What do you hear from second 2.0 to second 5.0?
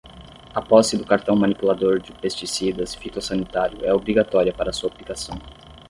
pesticidas fitossanitário é obrigatória para a sua